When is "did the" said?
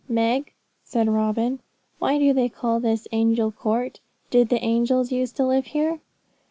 4.31-4.63